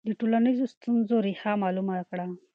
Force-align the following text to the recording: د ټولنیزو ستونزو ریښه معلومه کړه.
د 0.07 0.09
ټولنیزو 0.19 0.65
ستونزو 0.73 1.15
ریښه 1.25 1.51
معلومه 1.63 1.93
کړه. 2.09 2.25